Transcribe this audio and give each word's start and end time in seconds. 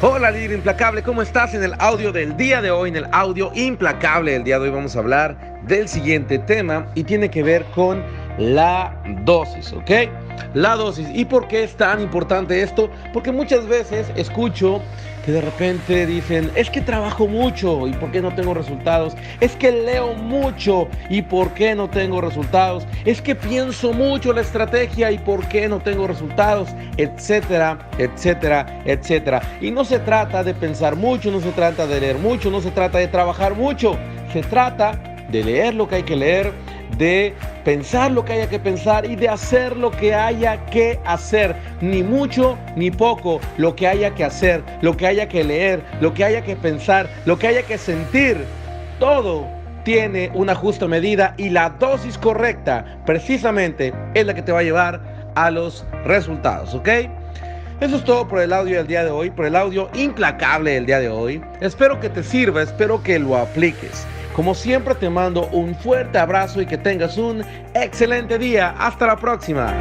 Hola 0.00 0.30
líder 0.30 0.52
implacable, 0.52 1.02
¿cómo 1.02 1.22
estás? 1.22 1.54
En 1.54 1.64
el 1.64 1.74
audio 1.80 2.12
del 2.12 2.36
día 2.36 2.62
de 2.62 2.70
hoy, 2.70 2.90
en 2.90 2.94
el 2.94 3.06
audio 3.10 3.50
implacable 3.56 4.30
del 4.30 4.44
día 4.44 4.60
de 4.60 4.66
hoy 4.66 4.70
vamos 4.70 4.94
a 4.94 5.00
hablar 5.00 5.60
del 5.64 5.88
siguiente 5.88 6.38
tema 6.38 6.86
y 6.94 7.02
tiene 7.02 7.28
que 7.32 7.42
ver 7.42 7.64
con 7.74 8.04
la 8.38 9.02
dosis, 9.24 9.72
¿ok? 9.72 9.90
La 10.54 10.76
dosis. 10.76 11.08
¿Y 11.12 11.24
por 11.24 11.48
qué 11.48 11.64
es 11.64 11.76
tan 11.76 12.00
importante 12.00 12.62
esto? 12.62 12.90
Porque 13.12 13.32
muchas 13.32 13.66
veces 13.66 14.10
escucho 14.16 14.80
que 15.24 15.32
de 15.32 15.40
repente 15.42 16.06
dicen, 16.06 16.50
es 16.54 16.70
que 16.70 16.80
trabajo 16.80 17.26
mucho 17.26 17.86
y 17.86 17.92
por 17.92 18.10
qué 18.10 18.22
no 18.22 18.34
tengo 18.34 18.54
resultados. 18.54 19.14
Es 19.40 19.56
que 19.56 19.70
leo 19.70 20.14
mucho 20.14 20.88
y 21.10 21.20
por 21.20 21.52
qué 21.52 21.74
no 21.74 21.90
tengo 21.90 22.20
resultados. 22.20 22.86
Es 23.04 23.20
que 23.20 23.34
pienso 23.34 23.92
mucho 23.92 24.32
la 24.32 24.40
estrategia 24.40 25.10
y 25.10 25.18
por 25.18 25.46
qué 25.48 25.68
no 25.68 25.80
tengo 25.80 26.06
resultados, 26.06 26.70
etcétera, 26.96 27.78
etcétera, 27.98 28.82
etcétera. 28.86 29.42
Y 29.60 29.70
no 29.70 29.84
se 29.84 29.98
trata 29.98 30.42
de 30.42 30.54
pensar 30.54 30.96
mucho, 30.96 31.30
no 31.30 31.40
se 31.40 31.50
trata 31.50 31.86
de 31.86 32.00
leer 32.00 32.16
mucho, 32.16 32.50
no 32.50 32.60
se 32.60 32.70
trata 32.70 32.98
de 32.98 33.08
trabajar 33.08 33.54
mucho. 33.54 33.98
Se 34.32 34.40
trata 34.42 34.92
de 35.30 35.44
leer 35.44 35.74
lo 35.74 35.88
que 35.88 35.96
hay 35.96 36.02
que 36.04 36.16
leer, 36.16 36.52
de 36.96 37.34
pensar 37.64 38.10
lo 38.10 38.24
que 38.24 38.34
haya 38.34 38.48
que 38.48 38.58
pensar 38.58 39.04
y 39.04 39.16
de 39.16 39.28
hacer 39.28 39.76
lo 39.76 39.90
que 39.90 40.14
haya 40.14 40.64
que 40.66 40.98
hacer. 41.04 41.54
Ni 41.80 42.02
mucho 42.02 42.58
ni 42.76 42.90
poco, 42.90 43.40
lo 43.56 43.74
que 43.74 43.86
haya 43.86 44.14
que 44.14 44.24
hacer, 44.24 44.62
lo 44.82 44.96
que 44.96 45.06
haya 45.06 45.28
que 45.28 45.44
leer, 45.44 45.82
lo 46.00 46.14
que 46.14 46.24
haya 46.24 46.42
que 46.42 46.56
pensar, 46.56 47.08
lo 47.24 47.38
que 47.38 47.48
haya 47.48 47.62
que 47.62 47.78
sentir. 47.78 48.36
Todo 48.98 49.46
tiene 49.84 50.30
una 50.34 50.54
justa 50.54 50.86
medida 50.86 51.34
y 51.36 51.50
la 51.50 51.70
dosis 51.70 52.18
correcta 52.18 52.84
precisamente 53.06 53.92
es 54.14 54.26
la 54.26 54.34
que 54.34 54.42
te 54.42 54.52
va 54.52 54.60
a 54.60 54.62
llevar 54.62 55.00
a 55.34 55.50
los 55.50 55.84
resultados, 56.04 56.74
¿ok? 56.74 56.88
Eso 57.80 57.96
es 57.96 58.04
todo 58.04 58.26
por 58.26 58.40
el 58.40 58.52
audio 58.52 58.78
del 58.78 58.88
día 58.88 59.04
de 59.04 59.10
hoy, 59.10 59.30
por 59.30 59.46
el 59.46 59.54
audio 59.54 59.88
implacable 59.94 60.72
del 60.72 60.86
día 60.86 60.98
de 60.98 61.08
hoy. 61.08 61.40
Espero 61.60 62.00
que 62.00 62.08
te 62.08 62.24
sirva, 62.24 62.62
espero 62.62 63.02
que 63.02 63.20
lo 63.20 63.36
apliques. 63.36 64.04
Como 64.38 64.54
siempre 64.54 64.94
te 64.94 65.10
mando 65.10 65.48
un 65.48 65.74
fuerte 65.74 66.16
abrazo 66.16 66.62
y 66.62 66.66
que 66.66 66.78
tengas 66.78 67.18
un 67.18 67.44
excelente 67.74 68.38
día. 68.38 68.72
Hasta 68.78 69.08
la 69.08 69.16
próxima. 69.16 69.74